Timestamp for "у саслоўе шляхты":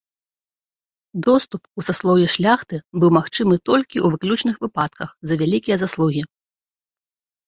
1.81-2.79